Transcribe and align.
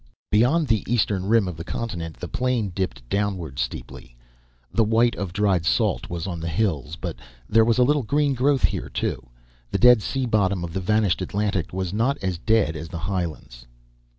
Beyond 0.31 0.67
the 0.67 0.83
eastern 0.91 1.27
rim 1.27 1.47
of 1.47 1.57
the 1.57 1.63
continent, 1.63 2.17
the 2.17 2.27
plain 2.27 2.69
dipped 2.69 3.07
downward 3.07 3.59
steeply. 3.59 4.15
The 4.73 4.83
white 4.83 5.15
of 5.15 5.31
dried 5.31 5.63
salt 5.63 6.09
was 6.09 6.25
on 6.25 6.39
the 6.39 6.47
hills, 6.49 6.95
but 6.95 7.17
there 7.47 7.63
was 7.63 7.77
a 7.77 7.83
little 7.83 8.01
green 8.01 8.33
growth 8.33 8.63
here, 8.63 8.89
too. 8.89 9.29
The 9.69 9.77
dead 9.77 10.01
sea 10.01 10.25
bottom 10.25 10.63
of 10.63 10.73
the 10.73 10.81
vanished 10.81 11.21
Atlantic 11.21 11.71
was 11.71 11.93
not 11.93 12.17
as 12.23 12.39
dead 12.39 12.75
as 12.75 12.87
the 12.89 12.97
highlands. 12.97 13.67